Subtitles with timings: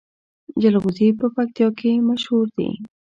[0.61, 2.69] جلغوزي په پکتیا کې مشهور دي